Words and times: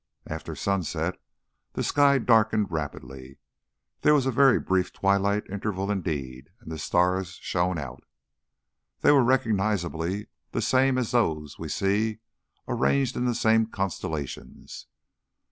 After 0.25 0.55
sunset, 0.55 1.21
the 1.73 1.83
sky 1.83 2.17
darkened 2.17 2.71
rapidly 2.71 3.37
there 4.01 4.15
was 4.15 4.25
a 4.25 4.31
very 4.31 4.59
brief 4.59 4.91
twilight 4.91 5.47
interval 5.47 5.91
indeed 5.91 6.49
and 6.59 6.71
the 6.71 6.79
stars 6.79 7.33
shone 7.33 7.77
out. 7.77 8.03
They 9.01 9.11
were 9.11 9.23
recognisably 9.23 10.29
the 10.53 10.61
same 10.63 10.97
as 10.97 11.11
those 11.11 11.59
we 11.59 11.69
see, 11.69 12.17
arranged 12.67 13.15
in 13.15 13.25
the 13.25 13.35
same 13.35 13.67
constellations. 13.67 14.87